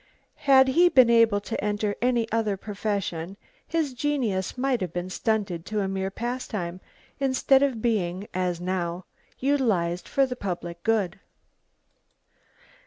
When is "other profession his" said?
2.31-3.93